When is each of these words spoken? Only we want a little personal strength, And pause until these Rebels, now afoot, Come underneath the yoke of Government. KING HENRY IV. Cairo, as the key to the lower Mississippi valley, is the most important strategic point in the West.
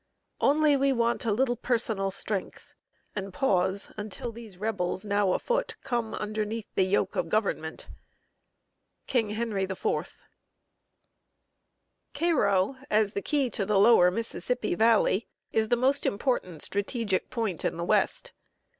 Only 0.39 0.75
we 0.75 0.91
want 0.91 1.25
a 1.25 1.31
little 1.31 1.55
personal 1.55 2.09
strength, 2.09 2.73
And 3.15 3.31
pause 3.31 3.91
until 3.97 4.31
these 4.31 4.57
Rebels, 4.57 5.05
now 5.05 5.31
afoot, 5.33 5.75
Come 5.83 6.15
underneath 6.15 6.65
the 6.73 6.81
yoke 6.85 7.15
of 7.15 7.29
Government. 7.29 7.85
KING 9.05 9.29
HENRY 9.29 9.65
IV. 9.65 10.23
Cairo, 12.15 12.77
as 12.89 13.13
the 13.13 13.21
key 13.21 13.51
to 13.51 13.63
the 13.63 13.77
lower 13.77 14.09
Mississippi 14.09 14.73
valley, 14.73 15.27
is 15.51 15.69
the 15.69 15.75
most 15.75 16.07
important 16.07 16.63
strategic 16.63 17.29
point 17.29 17.63
in 17.63 17.77
the 17.77 17.85
West. 17.85 18.31